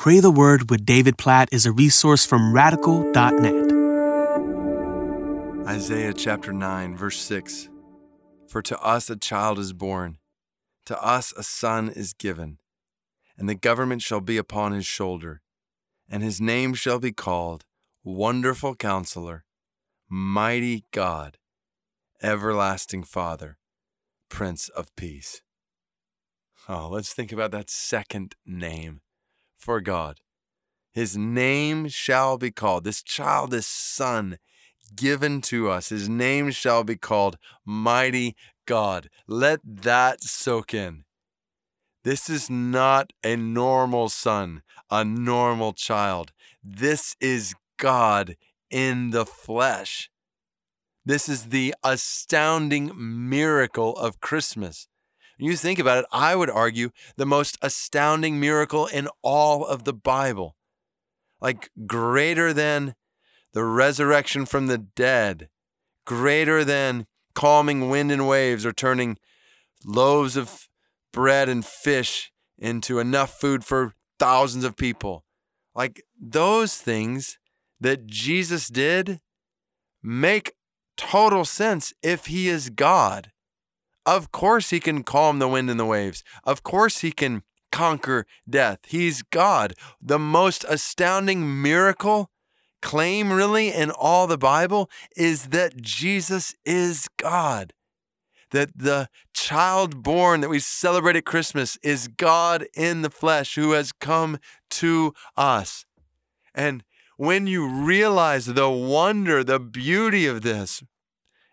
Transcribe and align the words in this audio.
Pray 0.00 0.18
the 0.18 0.30
Word 0.30 0.70
with 0.70 0.86
David 0.86 1.18
Platt 1.18 1.50
is 1.52 1.66
a 1.66 1.72
resource 1.72 2.24
from 2.24 2.54
radical.net. 2.54 3.52
Isaiah 5.68 6.14
chapter 6.14 6.54
9, 6.54 6.96
verse 6.96 7.18
6 7.20 7.68
For 8.48 8.62
to 8.62 8.80
us 8.80 9.10
a 9.10 9.16
child 9.16 9.58
is 9.58 9.74
born, 9.74 10.16
to 10.86 10.98
us 11.04 11.34
a 11.36 11.42
son 11.42 11.90
is 11.90 12.14
given, 12.14 12.56
and 13.36 13.46
the 13.46 13.54
government 13.54 14.00
shall 14.00 14.22
be 14.22 14.38
upon 14.38 14.72
his 14.72 14.86
shoulder, 14.86 15.42
and 16.08 16.22
his 16.22 16.40
name 16.40 16.72
shall 16.72 16.98
be 16.98 17.12
called 17.12 17.66
Wonderful 18.02 18.76
Counselor, 18.76 19.44
Mighty 20.08 20.86
God, 20.92 21.36
Everlasting 22.22 23.02
Father, 23.02 23.58
Prince 24.30 24.70
of 24.70 24.96
Peace. 24.96 25.42
Oh, 26.70 26.88
let's 26.90 27.12
think 27.12 27.32
about 27.32 27.50
that 27.50 27.68
second 27.68 28.34
name 28.46 29.02
for 29.60 29.80
God. 29.80 30.20
His 30.92 31.16
name 31.16 31.88
shall 31.88 32.36
be 32.38 32.50
called, 32.50 32.84
this 32.84 33.02
child, 33.02 33.52
this 33.52 33.66
son 33.66 34.38
given 34.96 35.40
to 35.42 35.70
us, 35.70 35.90
his 35.90 36.08
name 36.08 36.50
shall 36.50 36.82
be 36.82 36.96
called 36.96 37.36
Mighty 37.64 38.34
God. 38.66 39.08
Let 39.28 39.60
that 39.64 40.22
soak 40.22 40.74
in. 40.74 41.04
This 42.02 42.30
is 42.30 42.48
not 42.48 43.12
a 43.22 43.36
normal 43.36 44.08
son, 44.08 44.62
a 44.90 45.04
normal 45.04 45.74
child. 45.74 46.32
This 46.64 47.14
is 47.20 47.54
God 47.78 48.36
in 48.70 49.10
the 49.10 49.26
flesh. 49.26 50.10
This 51.04 51.28
is 51.28 51.46
the 51.46 51.74
astounding 51.84 52.92
miracle 52.96 53.96
of 53.96 54.20
Christmas 54.20 54.88
you 55.42 55.56
think 55.56 55.78
about 55.78 55.98
it, 55.98 56.06
I 56.12 56.36
would 56.36 56.50
argue 56.50 56.90
the 57.16 57.26
most 57.26 57.58
astounding 57.62 58.38
miracle 58.38 58.86
in 58.86 59.08
all 59.22 59.64
of 59.64 59.84
the 59.84 59.92
Bible. 59.92 60.56
Like 61.40 61.70
greater 61.86 62.52
than 62.52 62.94
the 63.52 63.64
resurrection 63.64 64.46
from 64.46 64.66
the 64.66 64.78
dead, 64.78 65.48
greater 66.04 66.64
than 66.64 67.06
calming 67.34 67.88
wind 67.88 68.12
and 68.12 68.28
waves 68.28 68.66
or 68.66 68.72
turning 68.72 69.16
loaves 69.84 70.36
of 70.36 70.68
bread 71.12 71.48
and 71.48 71.64
fish 71.64 72.32
into 72.58 72.98
enough 72.98 73.40
food 73.40 73.64
for 73.64 73.94
thousands 74.18 74.64
of 74.64 74.76
people. 74.76 75.24
Like 75.74 76.04
those 76.20 76.76
things 76.76 77.38
that 77.80 78.06
Jesus 78.06 78.68
did 78.68 79.20
make 80.02 80.52
total 80.96 81.44
sense 81.44 81.94
if 82.02 82.26
he 82.26 82.48
is 82.48 82.70
God. 82.70 83.32
Of 84.10 84.32
course, 84.32 84.70
he 84.70 84.80
can 84.80 85.04
calm 85.04 85.38
the 85.38 85.46
wind 85.46 85.70
and 85.70 85.78
the 85.78 85.86
waves. 85.86 86.24
Of 86.42 86.64
course, 86.64 86.98
he 86.98 87.12
can 87.12 87.44
conquer 87.70 88.26
death. 88.48 88.80
He's 88.88 89.22
God. 89.22 89.74
The 90.02 90.18
most 90.18 90.64
astounding 90.68 91.62
miracle 91.62 92.28
claim, 92.82 93.32
really, 93.32 93.68
in 93.68 93.92
all 93.92 94.26
the 94.26 94.36
Bible 94.36 94.90
is 95.16 95.50
that 95.50 95.80
Jesus 95.80 96.56
is 96.64 97.06
God. 97.18 97.72
That 98.50 98.76
the 98.76 99.08
child 99.32 100.02
born 100.02 100.40
that 100.40 100.50
we 100.50 100.58
celebrate 100.58 101.14
at 101.14 101.24
Christmas 101.24 101.78
is 101.80 102.08
God 102.08 102.66
in 102.74 103.02
the 103.02 103.10
flesh 103.10 103.54
who 103.54 103.72
has 103.72 103.92
come 103.92 104.40
to 104.70 105.14
us. 105.36 105.86
And 106.52 106.82
when 107.16 107.46
you 107.46 107.64
realize 107.68 108.46
the 108.46 108.70
wonder, 108.70 109.44
the 109.44 109.60
beauty 109.60 110.26
of 110.26 110.42
this, 110.42 110.82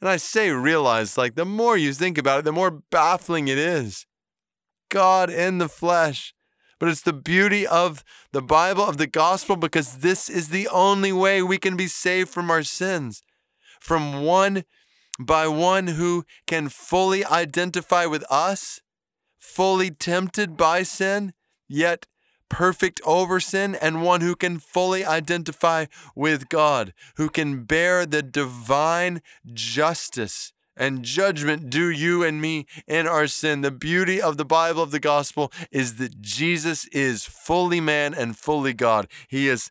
and 0.00 0.08
I 0.08 0.16
say 0.16 0.50
realize, 0.50 1.18
like 1.18 1.34
the 1.34 1.44
more 1.44 1.76
you 1.76 1.92
think 1.92 2.18
about 2.18 2.40
it, 2.40 2.44
the 2.44 2.52
more 2.52 2.70
baffling 2.70 3.48
it 3.48 3.58
is. 3.58 4.06
God 4.88 5.30
in 5.30 5.58
the 5.58 5.68
flesh. 5.68 6.34
But 6.78 6.88
it's 6.88 7.02
the 7.02 7.12
beauty 7.12 7.66
of 7.66 8.02
the 8.32 8.40
Bible, 8.40 8.82
of 8.82 8.96
the 8.96 9.06
gospel, 9.06 9.56
because 9.56 9.98
this 9.98 10.30
is 10.30 10.48
the 10.48 10.66
only 10.68 11.12
way 11.12 11.42
we 11.42 11.58
can 11.58 11.76
be 11.76 11.86
saved 11.86 12.30
from 12.30 12.50
our 12.50 12.62
sins. 12.62 13.22
From 13.80 14.24
one 14.24 14.64
by 15.18 15.46
one 15.46 15.88
who 15.88 16.24
can 16.46 16.70
fully 16.70 17.22
identify 17.24 18.06
with 18.06 18.24
us, 18.30 18.80
fully 19.38 19.90
tempted 19.90 20.56
by 20.56 20.82
sin, 20.82 21.34
yet 21.68 22.06
perfect 22.50 23.00
over 23.06 23.40
sin, 23.40 23.74
and 23.74 24.02
one 24.02 24.20
who 24.20 24.36
can 24.36 24.58
fully 24.58 25.02
identify 25.02 25.86
with 26.14 26.50
God, 26.50 26.92
who 27.16 27.30
can 27.30 27.64
bear 27.64 28.04
the 28.04 28.22
divine 28.22 29.22
justice 29.50 30.52
and 30.76 31.02
judgment 31.02 31.70
due 31.70 31.88
you 31.88 32.22
and 32.22 32.40
me 32.40 32.66
in 32.86 33.06
our 33.06 33.26
sin. 33.26 33.62
The 33.62 33.70
beauty 33.70 34.20
of 34.20 34.36
the 34.36 34.44
Bible, 34.44 34.82
of 34.82 34.90
the 34.90 35.00
gospel, 35.00 35.52
is 35.70 35.96
that 35.96 36.20
Jesus 36.20 36.86
is 36.88 37.24
fully 37.24 37.80
man 37.80 38.12
and 38.12 38.36
fully 38.36 38.74
God. 38.74 39.06
He 39.28 39.48
is 39.48 39.70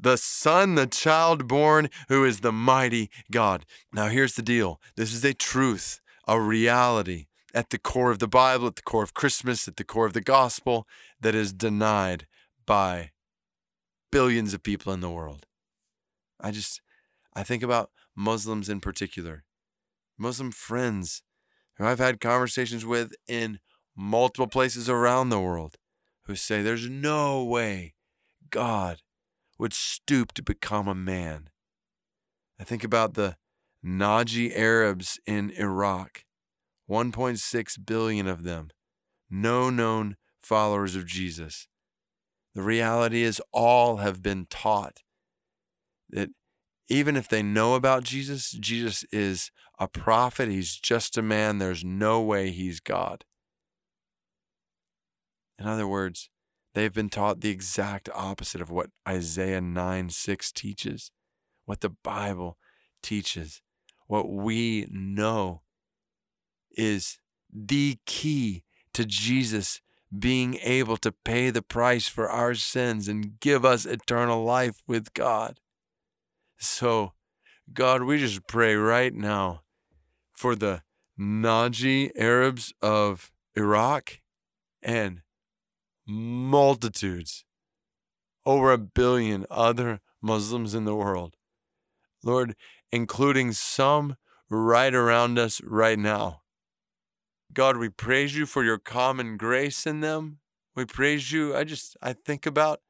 the 0.00 0.16
Son, 0.16 0.74
the 0.74 0.86
child 0.86 1.48
born, 1.48 1.90
who 2.08 2.24
is 2.24 2.40
the 2.40 2.52
mighty 2.52 3.10
God. 3.30 3.64
Now, 3.92 4.08
here's 4.08 4.34
the 4.34 4.42
deal 4.42 4.80
this 4.96 5.12
is 5.12 5.24
a 5.24 5.34
truth, 5.34 6.00
a 6.26 6.40
reality 6.40 7.26
at 7.54 7.70
the 7.70 7.78
core 7.78 8.10
of 8.10 8.18
the 8.18 8.28
Bible, 8.28 8.66
at 8.66 8.76
the 8.76 8.82
core 8.82 9.02
of 9.02 9.14
Christmas, 9.14 9.66
at 9.68 9.76
the 9.76 9.84
core 9.84 10.06
of 10.06 10.12
the 10.12 10.20
gospel 10.20 10.86
that 11.20 11.34
is 11.34 11.52
denied 11.52 12.26
by 12.66 13.12
billions 14.10 14.54
of 14.54 14.62
people 14.62 14.92
in 14.92 15.00
the 15.00 15.10
world. 15.10 15.46
I 16.40 16.50
just, 16.50 16.80
I 17.34 17.42
think 17.42 17.62
about 17.62 17.90
Muslims 18.14 18.68
in 18.68 18.80
particular, 18.80 19.44
Muslim 20.18 20.50
friends 20.50 21.22
who 21.76 21.84
I've 21.84 21.98
had 21.98 22.20
conversations 22.20 22.84
with 22.84 23.12
in 23.26 23.60
multiple 23.96 24.46
places 24.46 24.88
around 24.88 25.28
the 25.28 25.40
world 25.40 25.76
who 26.24 26.34
say 26.34 26.62
there's 26.62 26.88
no 26.88 27.44
way 27.44 27.94
God 28.50 29.02
would 29.58 29.72
stoop 29.72 30.32
to 30.34 30.42
become 30.42 30.86
a 30.86 30.94
man. 30.94 31.50
I 32.60 32.64
think 32.64 32.84
about 32.84 33.14
the 33.14 33.36
Najdi 33.84 34.56
Arabs 34.56 35.18
in 35.26 35.50
Iraq 35.50 36.24
1.6 36.88 37.86
billion 37.86 38.26
of 38.26 38.44
them, 38.44 38.70
no 39.30 39.70
known 39.70 40.16
followers 40.40 40.96
of 40.96 41.06
Jesus. 41.06 41.68
The 42.54 42.62
reality 42.62 43.22
is, 43.22 43.42
all 43.52 43.98
have 43.98 44.22
been 44.22 44.46
taught 44.48 45.02
that 46.10 46.30
even 46.88 47.16
if 47.16 47.28
they 47.28 47.42
know 47.42 47.74
about 47.74 48.04
Jesus, 48.04 48.52
Jesus 48.52 49.04
is 49.12 49.50
a 49.78 49.86
prophet, 49.86 50.48
he's 50.48 50.76
just 50.76 51.18
a 51.18 51.22
man, 51.22 51.58
there's 51.58 51.84
no 51.84 52.20
way 52.20 52.50
he's 52.50 52.80
God. 52.80 53.24
In 55.58 55.66
other 55.66 55.86
words, 55.86 56.30
they've 56.74 56.92
been 56.92 57.10
taught 57.10 57.40
the 57.40 57.50
exact 57.50 58.08
opposite 58.14 58.60
of 58.60 58.70
what 58.70 58.90
Isaiah 59.06 59.60
9 59.60 60.08
6 60.08 60.52
teaches, 60.52 61.10
what 61.66 61.80
the 61.80 61.94
Bible 62.02 62.56
teaches, 63.02 63.60
what 64.06 64.30
we 64.30 64.86
know 64.90 65.62
is 66.78 67.18
the 67.52 67.98
key 68.06 68.62
to 68.94 69.04
Jesus 69.04 69.82
being 70.16 70.54
able 70.62 70.96
to 70.96 71.12
pay 71.12 71.50
the 71.50 71.60
price 71.60 72.08
for 72.08 72.30
our 72.30 72.54
sins 72.54 73.08
and 73.08 73.38
give 73.40 73.64
us 73.64 73.84
eternal 73.84 74.42
life 74.42 74.82
with 74.86 75.12
God. 75.12 75.60
So, 76.56 77.12
God, 77.74 78.02
we 78.02 78.18
just 78.18 78.46
pray 78.46 78.74
right 78.74 79.12
now 79.12 79.62
for 80.32 80.54
the 80.54 80.82
Najdi 81.20 82.10
Arabs 82.16 82.72
of 82.80 83.30
Iraq 83.54 84.20
and 84.82 85.22
multitudes, 86.06 87.44
over 88.46 88.72
a 88.72 88.78
billion 88.78 89.44
other 89.50 90.00
Muslims 90.22 90.74
in 90.74 90.84
the 90.84 90.94
world. 90.94 91.36
Lord, 92.24 92.54
including 92.90 93.52
some 93.52 94.16
right 94.48 94.94
around 94.94 95.38
us 95.38 95.60
right 95.62 95.98
now. 95.98 96.37
God, 97.52 97.76
we 97.76 97.88
praise 97.88 98.36
you 98.36 98.46
for 98.46 98.62
your 98.62 98.78
common 98.78 99.36
grace 99.36 99.86
in 99.86 100.00
them. 100.00 100.38
We 100.74 100.84
praise 100.84 101.32
you. 101.32 101.56
I 101.56 101.64
just, 101.64 101.96
I 102.02 102.12
think 102.12 102.46
about 102.46 102.80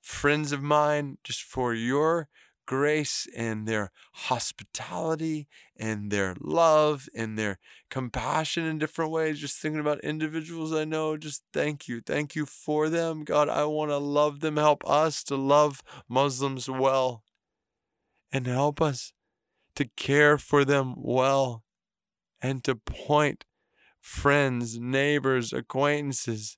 friends 0.00 0.52
of 0.52 0.62
mine 0.62 1.18
just 1.22 1.42
for 1.42 1.74
your 1.74 2.28
grace 2.66 3.26
and 3.36 3.66
their 3.66 3.90
hospitality 4.12 5.48
and 5.76 6.10
their 6.10 6.36
love 6.40 7.08
and 7.14 7.36
their 7.36 7.58
compassion 7.90 8.64
in 8.64 8.78
different 8.78 9.10
ways. 9.10 9.40
Just 9.40 9.58
thinking 9.58 9.80
about 9.80 10.00
individuals 10.00 10.72
I 10.72 10.84
know, 10.84 11.16
just 11.16 11.42
thank 11.52 11.88
you. 11.88 12.00
Thank 12.00 12.36
you 12.36 12.46
for 12.46 12.88
them. 12.88 13.24
God, 13.24 13.48
I 13.48 13.64
want 13.64 13.90
to 13.90 13.98
love 13.98 14.40
them. 14.40 14.56
Help 14.56 14.88
us 14.88 15.24
to 15.24 15.36
love 15.36 15.82
Muslims 16.08 16.70
well 16.70 17.24
and 18.32 18.46
help 18.46 18.80
us 18.80 19.12
to 19.74 19.84
care 19.96 20.38
for 20.38 20.64
them 20.64 20.94
well 20.96 21.64
and 22.40 22.62
to 22.64 22.74
point 22.76 23.44
friends, 24.00 24.78
neighbors, 24.78 25.52
acquaintances 25.52 26.56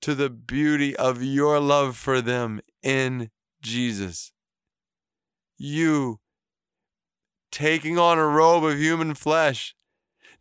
to 0.00 0.14
the 0.14 0.30
beauty 0.30 0.96
of 0.96 1.22
your 1.22 1.60
love 1.60 1.96
for 1.96 2.20
them 2.20 2.60
in 2.82 3.30
Jesus. 3.62 4.32
You 5.56 6.18
taking 7.52 7.98
on 7.98 8.18
a 8.18 8.26
robe 8.26 8.64
of 8.64 8.78
human 8.78 9.14
flesh 9.14 9.74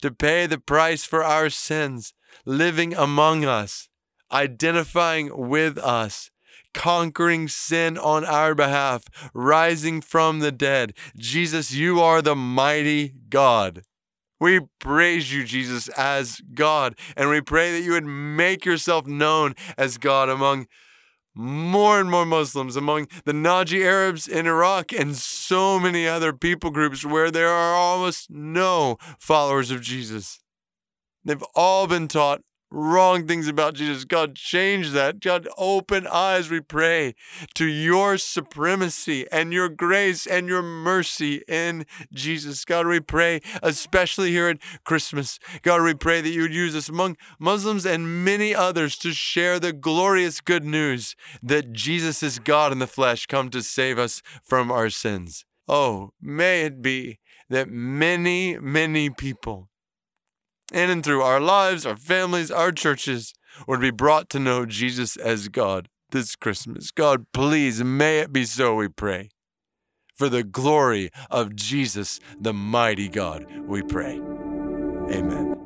to 0.01 0.09
pay 0.09 0.47
the 0.47 0.57
price 0.57 1.03
for 1.03 1.23
our 1.23 1.49
sins, 1.49 2.13
living 2.45 2.95
among 2.95 3.45
us, 3.45 3.89
identifying 4.31 5.29
with 5.49 5.77
us, 5.77 6.31
conquering 6.73 7.47
sin 7.47 7.97
on 7.97 8.25
our 8.25 8.55
behalf, 8.55 9.03
rising 9.33 10.01
from 10.01 10.39
the 10.39 10.51
dead. 10.51 10.93
Jesus, 11.17 11.71
you 11.71 11.99
are 12.01 12.21
the 12.21 12.35
mighty 12.35 13.13
God. 13.29 13.83
We 14.41 14.61
praise 14.79 15.31
you, 15.31 15.43
Jesus, 15.43 15.87
as 15.89 16.41
God, 16.55 16.97
and 17.15 17.29
we 17.29 17.41
pray 17.41 17.73
that 17.73 17.83
you 17.83 17.91
would 17.91 18.07
make 18.07 18.65
yourself 18.65 19.05
known 19.05 19.53
as 19.77 19.99
God 19.99 20.29
among 20.29 20.65
more 21.35 21.99
and 21.99 22.09
more 22.09 22.25
Muslims, 22.25 22.75
among 22.75 23.07
the 23.23 23.33
Najdi 23.33 23.85
Arabs 23.85 24.27
in 24.27 24.47
Iraq, 24.47 24.91
and 24.93 25.15
so 25.15 25.79
many 25.79 26.07
other 26.07 26.33
people 26.33 26.71
groups 26.71 27.05
where 27.05 27.29
there 27.29 27.49
are 27.49 27.75
almost 27.75 28.31
no 28.31 28.97
followers 29.19 29.69
of 29.69 29.81
Jesus. 29.81 30.39
They've 31.23 31.45
all 31.53 31.85
been 31.85 32.07
taught 32.07 32.41
wrong 32.71 33.27
things 33.27 33.47
about 33.47 33.73
Jesus. 33.75 34.05
God, 34.05 34.35
change 34.35 34.91
that. 34.91 35.19
God, 35.19 35.47
open 35.57 36.07
eyes, 36.07 36.49
we 36.49 36.61
pray, 36.61 37.13
to 37.53 37.65
your 37.65 38.17
supremacy 38.17 39.25
and 39.31 39.53
your 39.53 39.69
grace 39.69 40.25
and 40.25 40.47
your 40.47 40.61
mercy 40.61 41.43
in 41.47 41.85
Jesus. 42.13 42.65
God, 42.65 42.87
we 42.87 43.01
pray, 43.01 43.41
especially 43.61 44.31
here 44.31 44.47
at 44.47 44.59
Christmas. 44.85 45.39
God, 45.61 45.83
we 45.83 45.93
pray 45.93 46.21
that 46.21 46.29
you 46.29 46.43
would 46.43 46.53
use 46.53 46.75
us 46.75 46.89
among 46.89 47.17
Muslims 47.37 47.85
and 47.85 48.23
many 48.23 48.55
others 48.55 48.97
to 48.99 49.11
share 49.11 49.59
the 49.59 49.73
glorious 49.73 50.39
good 50.39 50.63
news 50.63 51.15
that 51.43 51.73
Jesus 51.73 52.23
is 52.23 52.39
God 52.39 52.71
in 52.71 52.79
the 52.79 52.87
flesh, 52.87 53.25
come 53.25 53.49
to 53.49 53.61
save 53.61 53.99
us 53.99 54.21
from 54.43 54.71
our 54.71 54.89
sins. 54.89 55.45
Oh, 55.67 56.11
may 56.21 56.61
it 56.61 56.81
be 56.81 57.19
that 57.49 57.69
many, 57.69 58.57
many 58.57 59.09
people 59.09 59.70
in 60.71 60.89
and 60.89 61.03
through 61.03 61.21
our 61.21 61.39
lives, 61.39 61.85
our 61.85 61.97
families, 61.97 62.49
our 62.51 62.71
churches 62.71 63.33
would 63.67 63.81
be 63.81 63.91
brought 63.91 64.29
to 64.29 64.39
know 64.39 64.65
Jesus 64.65 65.17
as 65.17 65.47
God 65.47 65.89
this 66.11 66.35
Christmas. 66.35 66.91
God, 66.91 67.25
please, 67.33 67.83
may 67.83 68.19
it 68.19 68.31
be 68.31 68.45
so, 68.45 68.75
we 68.75 68.87
pray. 68.87 69.29
For 70.15 70.29
the 70.29 70.43
glory 70.43 71.09
of 71.29 71.55
Jesus, 71.55 72.19
the 72.39 72.53
mighty 72.53 73.07
God, 73.07 73.45
we 73.65 73.81
pray. 73.81 74.21
Amen. 75.09 75.60